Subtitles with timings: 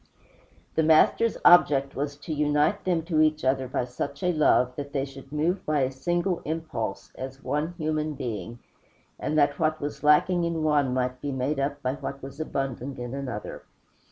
[0.73, 4.93] The Master's object was to unite them to each other by such a love that
[4.93, 8.57] they should move by a single impulse, as one human being,
[9.19, 12.97] and that what was lacking in one might be made up by what was abundant
[12.97, 13.61] in another.